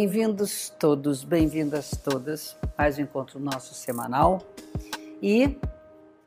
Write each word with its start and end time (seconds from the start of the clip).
Bem-vindos 0.00 0.70
todos, 0.78 1.24
bem-vindas 1.24 1.90
todas. 1.90 2.56
Mais 2.78 2.96
um 2.96 3.02
encontro 3.02 3.40
nosso 3.40 3.74
semanal 3.74 4.40
e, 5.20 5.58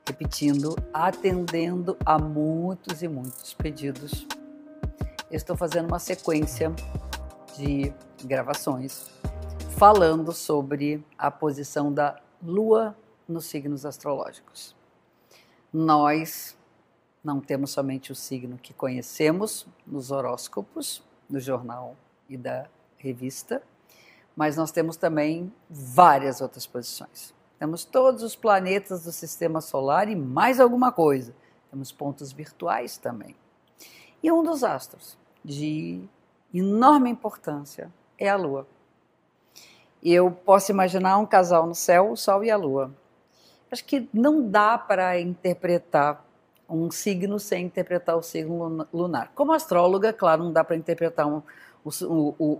repetindo, 0.05 0.75
atendendo 0.93 1.95
a 2.05 2.19
muitos 2.19 3.01
e 3.01 3.07
muitos 3.07 3.53
pedidos. 3.53 4.27
estou 5.31 5.55
fazendo 5.55 5.87
uma 5.87 5.99
sequência 5.99 6.69
de 7.57 7.93
gravações 8.25 9.09
falando 9.77 10.33
sobre 10.33 11.01
a 11.17 11.31
posição 11.31 11.93
da 11.93 12.21
Lua 12.43 12.93
nos 13.25 13.45
signos 13.45 13.85
astrológicos. 13.85 14.75
Nós 15.71 16.57
não 17.23 17.39
temos 17.39 17.71
somente 17.71 18.11
o 18.11 18.15
signo 18.15 18.57
que 18.57 18.73
conhecemos 18.73 19.65
nos 19.87 20.11
horóscopos, 20.11 21.01
no 21.29 21.39
jornal 21.39 21.95
e 22.27 22.35
da 22.35 22.67
revista, 23.01 23.61
mas 24.35 24.55
nós 24.55 24.71
temos 24.71 24.95
também 24.95 25.51
várias 25.69 26.41
outras 26.41 26.65
posições. 26.65 27.33
Temos 27.59 27.85
todos 27.85 28.23
os 28.23 28.35
planetas 28.35 29.03
do 29.03 29.11
sistema 29.11 29.61
solar 29.61 30.09
e 30.09 30.15
mais 30.15 30.59
alguma 30.59 30.91
coisa. 30.91 31.33
Temos 31.69 31.91
pontos 31.91 32.31
virtuais 32.31 32.97
também. 32.97 33.35
E 34.23 34.31
um 34.31 34.43
dos 34.43 34.63
astros 34.63 35.17
de 35.43 36.01
enorme 36.53 37.09
importância 37.09 37.91
é 38.17 38.29
a 38.29 38.35
Lua. 38.35 38.67
Eu 40.03 40.31
posso 40.31 40.71
imaginar 40.71 41.17
um 41.17 41.25
casal 41.25 41.67
no 41.67 41.75
céu, 41.75 42.11
o 42.11 42.17
Sol 42.17 42.43
e 42.43 42.49
a 42.49 42.57
Lua. 42.57 42.91
Acho 43.71 43.85
que 43.85 44.09
não 44.13 44.49
dá 44.49 44.77
para 44.77 45.19
interpretar 45.19 46.25
um 46.67 46.89
signo 46.89 47.39
sem 47.39 47.65
interpretar 47.65 48.17
o 48.17 48.23
signo 48.23 48.87
lunar. 48.93 49.31
Como 49.35 49.51
astróloga, 49.51 50.13
claro, 50.13 50.43
não 50.43 50.53
dá 50.53 50.63
para 50.63 50.75
interpretar 50.75 51.27
um, 51.27 51.41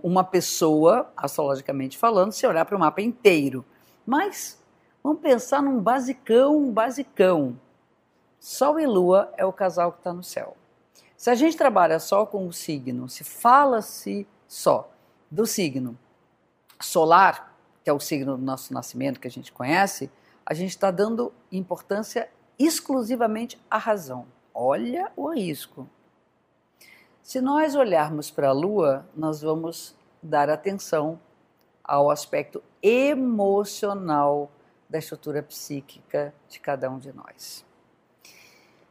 uma 0.02 0.24
pessoa, 0.24 1.12
astrologicamente 1.16 1.96
falando, 1.96 2.32
se 2.32 2.46
olhar 2.46 2.64
para 2.64 2.76
o 2.76 2.80
mapa 2.80 3.00
inteiro. 3.00 3.64
Mas 4.04 4.60
vamos 5.02 5.20
pensar 5.20 5.62
num 5.62 5.80
basicão, 5.80 6.70
basicão. 6.70 7.58
Sol 8.40 8.80
e 8.80 8.86
Lua 8.86 9.32
é 9.36 9.44
o 9.44 9.52
casal 9.52 9.92
que 9.92 9.98
está 9.98 10.12
no 10.12 10.22
céu. 10.22 10.56
Se 11.16 11.30
a 11.30 11.34
gente 11.36 11.56
trabalha 11.56 12.00
só 12.00 12.26
com 12.26 12.48
o 12.48 12.52
signo, 12.52 13.08
se 13.08 13.22
fala-se 13.22 14.26
só 14.48 14.90
do 15.30 15.46
signo 15.46 15.96
solar, 16.80 17.56
que 17.84 17.88
é 17.88 17.92
o 17.92 18.00
signo 18.00 18.36
do 18.36 18.42
nosso 18.42 18.74
nascimento 18.74 19.20
que 19.20 19.28
a 19.28 19.30
gente 19.30 19.52
conhece, 19.52 20.10
a 20.44 20.52
gente 20.52 20.70
está 20.70 20.90
dando 20.90 21.32
importância 21.50 22.28
exclusivamente 22.58 23.60
à 23.70 23.78
razão. 23.78 24.26
Olha 24.52 25.10
o 25.16 25.30
risco. 25.30 25.88
Se 27.22 27.40
nós 27.40 27.76
olharmos 27.76 28.32
para 28.32 28.48
a 28.48 28.52
Lua, 28.52 29.06
nós 29.16 29.40
vamos 29.42 29.94
dar 30.20 30.50
atenção 30.50 31.20
ao 31.84 32.10
aspecto 32.10 32.60
emocional 32.82 34.50
da 34.90 34.98
estrutura 34.98 35.40
psíquica 35.40 36.34
de 36.48 36.58
cada 36.58 36.90
um 36.90 36.98
de 36.98 37.12
nós. 37.12 37.64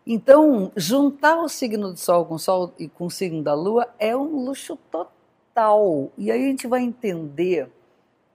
Então, 0.07 0.71
juntar 0.77 1.41
o 1.41 1.49
signo 1.49 1.91
do 1.91 1.99
Sol 1.99 2.25
com 2.25 2.35
o 2.35 2.39
Sol 2.39 2.73
e 2.79 2.87
com 2.87 3.07
o 3.07 3.11
signo 3.11 3.43
da 3.43 3.53
Lua 3.53 3.87
é 3.99 4.15
um 4.15 4.45
luxo 4.45 4.77
total. 4.89 6.09
E 6.17 6.31
aí 6.31 6.45
a 6.45 6.47
gente 6.47 6.67
vai 6.67 6.81
entender 6.81 7.69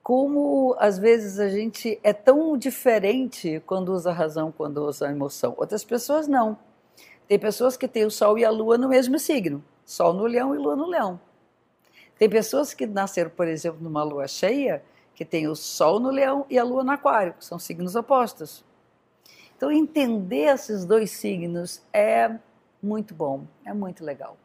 como 0.03 0.77
às 0.79 0.99
vezes 0.99 1.41
a 1.41 1.49
gente 1.49 1.99
é 2.03 2.13
tão 2.13 2.57
diferente 2.59 3.63
quando 3.67 3.95
usa 3.95 4.11
a 4.11 4.15
razão, 4.15 4.53
quando 4.53 4.85
usa 4.85 5.09
a 5.09 5.11
emoção. 5.11 5.55
Outras 5.57 5.85
pessoas 5.85 6.29
não. 6.29 6.59
Tem 7.27 7.39
pessoas 7.39 7.79
que 7.79 7.89
têm 7.89 8.05
o 8.05 8.11
Sol 8.11 8.39
e 8.39 8.45
a 8.45 8.51
Lua 8.51 8.77
no 8.77 8.91
mesmo 8.91 9.19
signo. 9.19 9.65
Sol 9.87 10.13
no 10.13 10.27
leão 10.27 10.55
e 10.55 10.59
lua 10.59 10.77
no 10.77 10.87
leão. 10.87 11.19
Tem 12.19 12.29
pessoas 12.29 12.75
que 12.75 12.87
nasceram, 12.87 13.31
por 13.31 13.47
exemplo, 13.47 13.81
numa 13.81 14.03
lua 14.03 14.27
cheia, 14.27 14.83
que 15.15 15.25
tem 15.25 15.47
o 15.47 15.55
sol 15.55 16.01
no 16.01 16.11
leão 16.11 16.45
e 16.51 16.59
a 16.59 16.65
lua 16.65 16.83
no 16.83 16.91
aquário, 16.91 17.35
que 17.35 17.45
são 17.45 17.59
signos 17.59 17.95
opostos. 17.95 18.65
Então, 19.57 19.71
entender 19.71 20.53
esses 20.53 20.85
dois 20.85 21.13
signos 21.13 21.81
é 21.93 22.37
muito 22.83 23.15
bom, 23.15 23.47
é 23.65 23.73
muito 23.73 24.05
legal. 24.05 24.37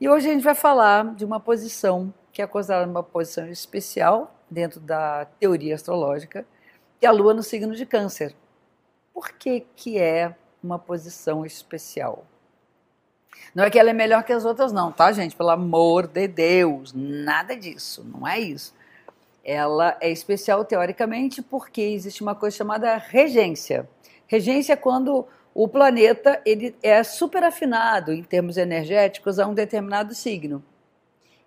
E 0.00 0.08
hoje 0.08 0.28
a 0.28 0.32
gente 0.32 0.42
vai 0.42 0.54
falar 0.54 1.14
de 1.14 1.24
uma 1.24 1.38
posição 1.38 2.12
que 2.32 2.40
é 2.40 2.46
considerada 2.46 2.90
uma 2.90 3.02
posição 3.02 3.46
especial 3.48 4.34
dentro 4.50 4.80
da 4.80 5.26
teoria 5.38 5.74
astrológica, 5.74 6.46
que 6.98 7.04
é 7.04 7.08
a 7.08 7.12
lua 7.12 7.34
no 7.34 7.42
signo 7.42 7.74
de 7.74 7.84
câncer. 7.84 8.34
Por 9.12 9.32
que, 9.32 9.60
que 9.76 9.98
é 9.98 10.34
uma 10.62 10.78
posição 10.78 11.44
especial? 11.44 12.24
Não 13.54 13.64
é 13.64 13.70
que 13.70 13.78
ela 13.78 13.90
é 13.90 13.92
melhor 13.92 14.24
que 14.24 14.32
as 14.32 14.44
outras, 14.44 14.72
não, 14.72 14.90
tá, 14.90 15.12
gente? 15.12 15.36
Pelo 15.36 15.50
amor 15.50 16.06
de 16.06 16.26
Deus, 16.26 16.92
nada 16.94 17.54
disso, 17.54 18.04
não 18.04 18.26
é 18.26 18.40
isso. 18.40 18.74
Ela 19.44 19.96
é 20.00 20.10
especial 20.10 20.64
teoricamente 20.64 21.42
porque 21.42 21.80
existe 21.80 22.22
uma 22.22 22.34
coisa 22.34 22.56
chamada 22.56 22.96
regência. 22.96 23.88
Regência 24.26 24.72
é 24.72 24.76
quando 24.76 25.26
o 25.54 25.68
planeta 25.68 26.40
ele 26.46 26.74
é 26.82 27.02
super 27.02 27.44
afinado 27.44 28.12
em 28.12 28.22
termos 28.22 28.56
energéticos 28.56 29.38
a 29.38 29.46
um 29.46 29.52
determinado 29.52 30.14
signo. 30.14 30.64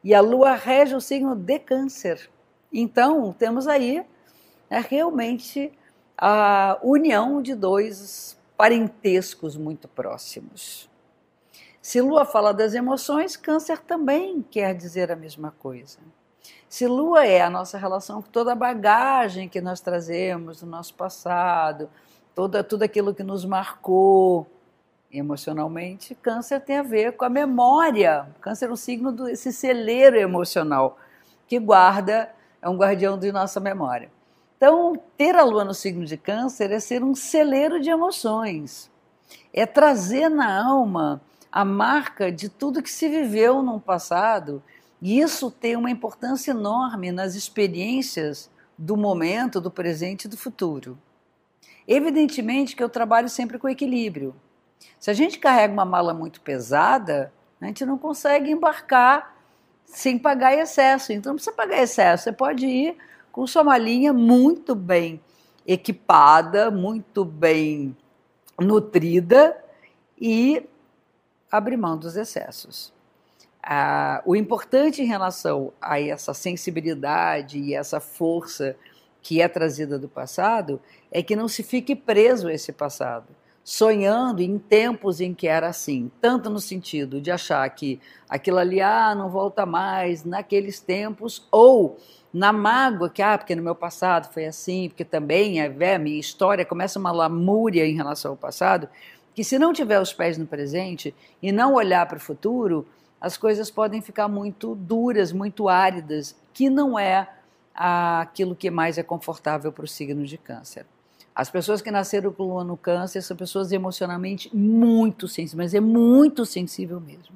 E 0.04 0.14
a 0.14 0.22
Lua 0.22 0.54
rege 0.54 0.96
o 0.96 1.02
signo 1.02 1.36
de 1.36 1.58
Câncer. 1.58 2.30
Então, 2.72 3.34
temos 3.34 3.68
aí 3.68 4.06
né, 4.70 4.86
realmente 4.88 5.72
a 6.18 6.78
união 6.84 7.42
de 7.42 7.56
dois 7.56 8.38
parentescos 8.56 9.58
muito 9.58 9.88
próximos. 9.88 10.88
Se 11.86 12.02
Lua 12.02 12.26
fala 12.26 12.52
das 12.52 12.74
emoções, 12.74 13.38
Câncer 13.38 13.78
também 13.78 14.42
quer 14.50 14.74
dizer 14.74 15.12
a 15.12 15.16
mesma 15.16 15.54
coisa. 15.60 16.00
Se 16.68 16.88
Lua 16.88 17.28
é 17.28 17.42
a 17.42 17.50
nossa 17.50 17.78
relação 17.78 18.24
com 18.24 18.30
toda 18.32 18.54
a 18.54 18.56
bagagem 18.56 19.48
que 19.48 19.62
nós 19.62 19.82
trazemos 19.82 20.62
do 20.62 20.66
nosso 20.66 20.96
passado, 20.96 21.88
toda, 22.34 22.64
tudo 22.64 22.82
aquilo 22.82 23.14
que 23.14 23.22
nos 23.22 23.46
marcou 23.46 24.48
emocionalmente, 25.12 26.16
Câncer 26.16 26.60
tem 26.60 26.78
a 26.78 26.82
ver 26.82 27.12
com 27.12 27.24
a 27.24 27.30
memória. 27.30 28.30
Câncer 28.42 28.68
é 28.68 28.74
o 28.74 28.76
signo 28.76 29.12
desse 29.12 29.54
celeiro 29.54 30.18
emocional 30.18 30.98
que 31.48 31.60
guarda, 31.60 32.34
é 32.64 32.68
um 32.68 32.78
guardião 32.78 33.16
de 33.16 33.32
nossa 33.32 33.60
memória. 33.60 34.10
Então, 34.58 35.00
ter 35.16 35.36
a 35.36 35.44
Lua 35.44 35.64
no 35.64 35.76
signo 35.76 36.04
de 36.04 36.18
Câncer 36.18 36.72
é 36.72 36.80
ser 36.80 37.04
um 37.04 37.14
celeiro 37.14 37.80
de 37.80 37.92
emoções, 37.92 38.90
é 39.54 39.68
trazer 39.68 40.30
na 40.30 40.66
alma 40.66 41.22
a 41.56 41.64
marca 41.64 42.30
de 42.30 42.50
tudo 42.50 42.84
que 42.84 42.92
se 42.92 43.08
viveu 43.08 43.64
no 43.64 43.80
passado, 43.80 44.62
e 45.02 45.22
isso 45.22 45.50
tem 45.50 45.78
uma 45.78 45.90
importância 45.90 46.52
enorme 46.52 47.14
nas 47.14 47.34
experiências 47.34 48.52
do 48.78 48.98
momento, 48.98 49.62
do 49.62 49.72
presente 49.72 50.26
e 50.26 50.28
do 50.28 50.36
futuro. 50.36 50.98
Evidentemente 51.88 52.76
que 52.76 52.84
eu 52.84 52.90
trabalho 52.90 53.30
sempre 53.30 53.58
com 53.58 53.70
equilíbrio. 53.70 54.36
Se 55.00 55.10
a 55.10 55.14
gente 55.14 55.40
carrega 55.40 55.72
uma 55.72 55.86
mala 55.86 56.14
muito 56.14 56.42
pesada, 56.42 57.32
a 57.62 57.68
gente 57.68 57.86
não 57.86 57.98
consegue 57.98 58.52
embarcar 58.52 59.38
sem 59.86 60.20
pagar 60.20 60.54
excesso. 60.54 61.14
Então 61.14 61.32
não 61.32 61.38
precisa 61.38 61.56
pagar 61.56 61.82
excesso. 61.82 62.26
Você 62.26 62.34
pode 62.34 62.66
ir 62.66 62.98
com 63.32 63.48
sua 63.48 63.64
malinha 63.64 64.12
muito 64.12 64.76
bem 64.76 65.22
equipada, 65.66 66.70
muito 66.70 67.24
bem 67.24 67.96
nutrida 68.60 69.56
e 70.20 70.68
abrir 71.58 71.78
mão 71.78 71.98
dos 71.98 72.16
excessos. 72.16 72.94
Ah, 73.62 74.22
o 74.26 74.36
importante 74.36 75.02
em 75.02 75.06
relação 75.06 75.74
a 75.82 76.00
essa 76.00 76.34
sensibilidade 76.34 77.58
e 77.58 77.74
essa 77.74 78.00
força 78.00 78.76
que 79.24 79.42
é 79.42 79.48
trazida 79.48 79.98
do 79.98 80.08
passado 80.08 80.80
é 81.12 81.24
que 81.24 81.36
não 81.36 81.48
se 81.48 81.64
fique 81.64 81.96
preso 81.96 82.48
a 82.48 82.54
esse 82.54 82.72
passado, 82.72 83.26
sonhando 83.64 84.44
em 84.44 84.60
tempos 84.60 85.20
em 85.20 85.34
que 85.34 85.48
era 85.48 85.68
assim, 85.68 86.12
tanto 86.22 86.48
no 86.48 86.60
sentido 86.60 87.20
de 87.20 87.32
achar 87.32 87.68
que 87.72 88.00
aquilo 88.30 88.60
ali 88.60 88.82
ah, 88.82 89.16
não 89.16 89.28
volta 89.28 89.66
mais 89.66 90.24
naqueles 90.24 90.80
tempos, 90.80 91.48
ou 91.52 91.98
na 92.32 92.54
mágoa 92.54 93.10
que, 93.10 93.22
ah, 93.22 93.38
porque 93.38 93.56
no 93.56 93.64
meu 93.64 93.74
passado 93.74 94.32
foi 94.32 94.46
assim, 94.46 94.90
porque 94.90 95.04
também 95.04 95.60
é, 95.60 95.74
é 95.80 95.98
minha 95.98 96.20
história 96.20 96.64
começa 96.64 97.00
uma 97.00 97.12
lamúria 97.12 97.88
em 97.88 97.96
relação 97.96 98.32
ao 98.32 98.38
passado, 98.38 98.88
que 99.36 99.44
se 99.44 99.60
não 99.60 99.74
tiver 99.74 100.02
os 100.02 100.14
pés 100.14 100.38
no 100.38 100.48
presente 100.48 101.14
e 101.42 101.52
não 101.52 101.74
olhar 101.74 102.08
para 102.08 102.18
o 102.18 102.22
futuro, 102.22 102.88
as 103.20 103.36
coisas 103.36 103.70
podem 103.70 104.02
ficar 104.02 104.30
muito 104.30 104.74
duras, 104.76 105.34
muito 105.34 105.68
áridas, 105.68 106.36
que 106.54 106.70
não 106.70 106.98
é 106.98 107.28
aquilo 107.74 108.56
que 108.56 108.72
mais 108.72 108.98
é 108.98 109.04
confortável 109.04 109.72
para 109.74 109.84
o 109.84 109.88
signo 109.88 110.26
de 110.26 110.38
câncer. 110.38 110.86
As 111.36 111.50
pessoas 111.50 111.82
que 111.82 111.92
nasceram 111.92 112.32
com 112.32 112.44
lua 112.44 112.64
no 112.64 112.78
câncer 112.78 113.22
são 113.22 113.36
pessoas 113.36 113.74
emocionalmente 113.74 114.50
muito 114.56 115.28
sensíveis, 115.28 115.54
mas 115.54 115.74
é 115.74 115.82
muito 115.82 116.46
sensível 116.46 117.02
mesmo. 117.02 117.36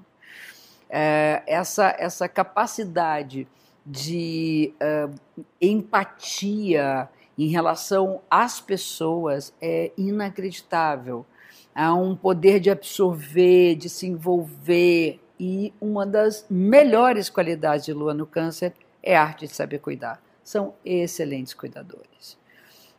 É, 0.89 1.43
essa, 1.45 1.93
essa 1.99 2.29
capacidade 2.29 3.45
de 3.85 4.73
uh, 4.81 5.13
empatia 5.61 7.09
em 7.37 7.47
relação 7.47 8.21
às 8.31 8.61
pessoas 8.61 9.53
é 9.61 9.91
inacreditável 9.97 11.25
há 11.79 11.93
um 11.93 12.15
poder 12.15 12.59
de 12.59 12.69
absorver, 12.69 13.75
de 13.75 13.89
se 13.89 14.07
envolver. 14.07 15.19
E 15.39 15.73
uma 15.79 16.05
das 16.05 16.45
melhores 16.49 17.29
qualidades 17.29 17.85
de 17.85 17.93
Lua 17.93 18.13
no 18.13 18.25
Câncer 18.25 18.73
é 18.85 18.89
é 19.01 19.15
arte 19.15 19.47
de 19.47 19.53
saber 19.53 19.79
cuidar. 19.79 20.21
São 20.43 20.73
excelentes 20.83 21.53
cuidadores. 21.53 22.37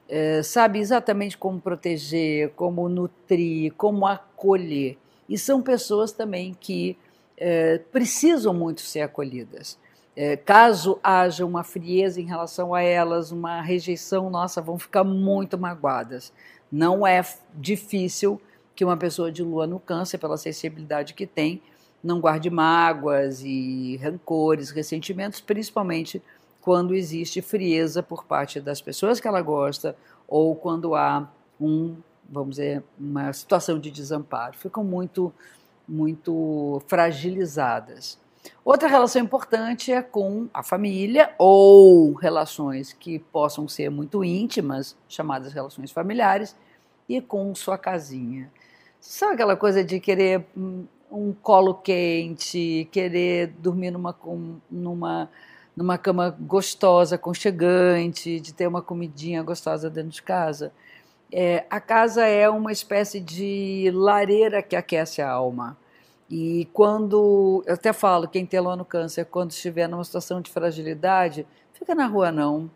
É, 0.08 0.42
sabe 0.42 0.78
exatamente 0.78 1.36
como 1.36 1.60
proteger, 1.60 2.50
como 2.50 2.88
nutrir, 2.88 3.72
como 3.74 4.06
acolher. 4.06 4.98
E 5.28 5.38
são 5.38 5.62
pessoas 5.62 6.10
também 6.10 6.56
que 6.58 6.96
é, 7.36 7.78
precisam 7.92 8.52
muito 8.52 8.80
ser 8.80 9.02
acolhidas. 9.02 9.78
É, 10.16 10.36
caso 10.36 10.98
haja 11.02 11.46
uma 11.46 11.62
frieza 11.62 12.20
em 12.20 12.26
relação 12.26 12.74
a 12.74 12.82
elas, 12.82 13.30
uma 13.30 13.60
rejeição, 13.60 14.28
nossa, 14.28 14.60
vão 14.60 14.78
ficar 14.78 15.04
muito 15.04 15.56
magoadas. 15.56 16.32
Não 16.70 17.06
é 17.06 17.22
difícil 17.54 18.40
que 18.80 18.84
uma 18.86 18.96
pessoa 18.96 19.30
de 19.30 19.42
lua 19.42 19.66
no 19.66 19.78
câncer, 19.78 20.16
pela 20.16 20.38
sensibilidade 20.38 21.12
que 21.12 21.26
tem, 21.26 21.60
não 22.02 22.18
guarde 22.18 22.48
mágoas 22.48 23.42
e 23.44 23.98
rancores, 23.98 24.70
ressentimentos, 24.70 25.38
principalmente 25.38 26.22
quando 26.62 26.94
existe 26.94 27.42
frieza 27.42 28.02
por 28.02 28.24
parte 28.24 28.58
das 28.58 28.80
pessoas 28.80 29.20
que 29.20 29.28
ela 29.28 29.42
gosta 29.42 29.94
ou 30.26 30.56
quando 30.56 30.94
há 30.94 31.30
um, 31.60 31.94
vamos 32.26 32.52
dizer, 32.52 32.82
uma 32.98 33.30
situação 33.34 33.78
de 33.78 33.90
desamparo. 33.90 34.56
Ficam 34.56 34.82
muito, 34.82 35.30
muito 35.86 36.80
fragilizadas. 36.86 38.18
Outra 38.64 38.88
relação 38.88 39.20
importante 39.20 39.92
é 39.92 40.00
com 40.00 40.48
a 40.54 40.62
família 40.62 41.34
ou 41.36 42.14
relações 42.14 42.94
que 42.94 43.18
possam 43.18 43.68
ser 43.68 43.90
muito 43.90 44.24
íntimas, 44.24 44.96
chamadas 45.06 45.52
relações 45.52 45.90
familiares, 45.90 46.56
e 47.06 47.20
com 47.20 47.54
sua 47.54 47.76
casinha. 47.76 48.50
Sabe 49.00 49.32
aquela 49.32 49.56
coisa 49.56 49.82
de 49.82 49.98
querer 49.98 50.44
um 51.10 51.32
colo 51.32 51.72
quente, 51.72 52.86
querer 52.92 53.46
dormir 53.58 53.90
numa, 53.90 54.14
numa, 54.70 55.30
numa 55.74 55.96
cama 55.96 56.36
gostosa, 56.38 57.14
aconchegante, 57.14 58.38
de 58.38 58.52
ter 58.52 58.66
uma 58.66 58.82
comidinha 58.82 59.42
gostosa 59.42 59.88
dentro 59.88 60.10
de 60.10 60.22
casa? 60.22 60.70
É, 61.32 61.64
a 61.70 61.80
casa 61.80 62.26
é 62.26 62.46
uma 62.50 62.72
espécie 62.72 63.20
de 63.20 63.90
lareira 63.94 64.62
que 64.62 64.76
aquece 64.76 65.22
a 65.22 65.30
alma. 65.30 65.78
E 66.28 66.68
quando, 66.74 67.64
eu 67.66 67.74
até 67.74 67.94
falo, 67.94 68.28
quem 68.28 68.44
tem 68.44 68.60
lá 68.60 68.76
no 68.76 68.84
câncer, 68.84 69.24
quando 69.24 69.52
estiver 69.52 69.88
numa 69.88 70.04
situação 70.04 70.42
de 70.42 70.50
fragilidade, 70.50 71.46
fica 71.72 71.94
na 71.94 72.06
rua 72.06 72.30
não. 72.30 72.70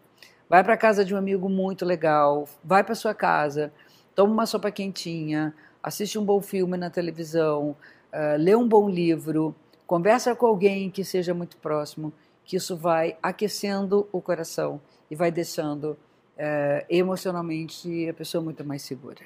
Vai 0.48 0.64
para 0.64 0.76
casa 0.76 1.04
de 1.04 1.14
um 1.14 1.18
amigo 1.18 1.50
muito 1.50 1.84
legal, 1.84 2.48
vai 2.64 2.82
para 2.82 2.94
sua 2.94 3.12
casa, 3.12 3.70
toma 4.14 4.32
uma 4.32 4.46
sopa 4.46 4.70
quentinha, 4.70 5.54
assiste 5.84 6.18
um 6.18 6.24
bom 6.24 6.40
filme 6.40 6.78
na 6.78 6.88
televisão, 6.88 7.76
uh, 8.10 8.38
lê 8.38 8.56
um 8.56 8.66
bom 8.66 8.88
livro, 8.88 9.54
conversa 9.86 10.34
com 10.34 10.46
alguém 10.46 10.90
que 10.90 11.04
seja 11.04 11.34
muito 11.34 11.58
próximo, 11.58 12.10
que 12.42 12.56
isso 12.56 12.74
vai 12.74 13.18
aquecendo 13.22 14.08
o 14.10 14.20
coração 14.20 14.80
e 15.10 15.14
vai 15.14 15.30
deixando 15.30 15.90
uh, 15.90 16.86
emocionalmente 16.88 18.08
a 18.08 18.14
pessoa 18.14 18.42
muito 18.42 18.64
mais 18.64 18.80
segura. 18.80 19.20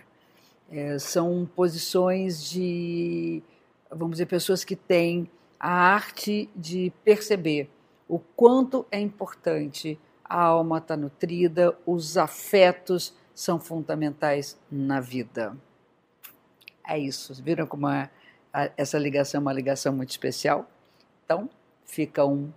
Uh, 0.68 0.98
são 0.98 1.48
posições 1.54 2.42
de 2.50 3.40
vamos 3.88 4.16
dizer, 4.16 4.26
pessoas 4.26 4.64
que 4.64 4.74
têm 4.74 5.30
a 5.60 5.70
arte 5.70 6.50
de 6.56 6.92
perceber 7.04 7.70
o 8.08 8.18
quanto 8.18 8.84
é 8.90 8.98
importante 8.98 9.98
a 10.24 10.42
alma 10.42 10.78
estar 10.78 10.96
tá 10.96 11.00
nutrida, 11.00 11.76
os 11.86 12.16
afetos 12.16 13.14
são 13.32 13.60
fundamentais 13.60 14.58
na 14.70 15.00
vida. 15.00 15.56
É 16.88 16.98
isso. 16.98 17.34
Viram 17.42 17.66
como 17.66 17.86
é, 17.86 18.08
essa 18.74 18.98
ligação 18.98 19.40
é 19.40 19.42
uma 19.42 19.52
ligação 19.52 19.92
muito 19.92 20.08
especial? 20.08 20.66
Então, 21.22 21.50
fica 21.84 22.24
um 22.24 22.50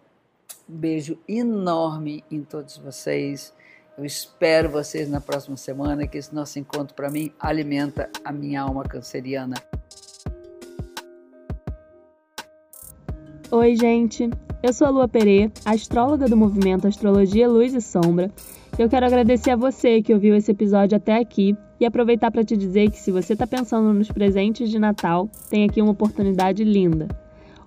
beijo 0.65 1.19
enorme 1.27 2.23
em 2.31 2.41
todos 2.41 2.77
vocês. 2.77 3.53
Eu 3.97 4.05
espero 4.05 4.69
vocês 4.69 5.09
na 5.09 5.19
próxima 5.19 5.57
semana, 5.57 6.07
que 6.07 6.17
esse 6.17 6.33
nosso 6.33 6.57
encontro, 6.57 6.95
para 6.95 7.09
mim, 7.09 7.33
alimenta 7.37 8.09
a 8.23 8.31
minha 8.31 8.61
alma 8.61 8.83
canceriana. 8.83 9.55
Oi, 13.51 13.75
gente. 13.75 14.29
Eu 14.63 14.71
sou 14.71 14.87
a 14.87 14.91
Lua 14.91 15.09
Perê, 15.09 15.51
astróloga 15.65 16.29
do 16.29 16.37
movimento 16.37 16.87
Astrologia 16.87 17.49
Luz 17.49 17.73
e 17.73 17.81
Sombra. 17.81 18.31
Eu 18.79 18.87
quero 18.87 19.05
agradecer 19.05 19.51
a 19.51 19.55
você 19.57 20.01
que 20.01 20.13
ouviu 20.13 20.35
esse 20.35 20.51
episódio 20.51 20.95
até 20.95 21.17
aqui 21.17 21.57
e 21.81 21.85
aproveitar 21.85 22.29
para 22.29 22.43
te 22.43 22.55
dizer 22.55 22.91
que 22.91 22.99
se 22.99 23.11
você 23.11 23.33
está 23.33 23.47
pensando 23.47 23.91
nos 23.91 24.11
presentes 24.11 24.69
de 24.69 24.77
Natal, 24.77 25.27
tem 25.49 25.65
aqui 25.65 25.81
uma 25.81 25.91
oportunidade 25.91 26.63
linda. 26.63 27.07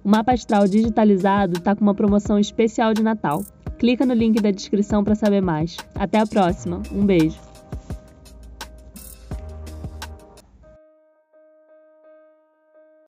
O 0.04 0.08
mapa 0.08 0.32
astral 0.32 0.68
digitalizado 0.68 1.58
está 1.58 1.74
com 1.74 1.82
uma 1.82 1.96
promoção 1.96 2.38
especial 2.38 2.94
de 2.94 3.02
Natal. 3.02 3.44
Clica 3.76 4.06
no 4.06 4.14
link 4.14 4.40
da 4.40 4.52
descrição 4.52 5.02
para 5.02 5.16
saber 5.16 5.40
mais. 5.40 5.76
Até 5.96 6.20
a 6.20 6.26
próxima. 6.26 6.80
Um 6.92 7.04
beijo. 7.04 7.53